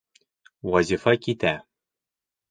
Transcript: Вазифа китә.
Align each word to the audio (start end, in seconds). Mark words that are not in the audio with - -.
Вазифа 0.69 1.13
китә. 1.25 1.51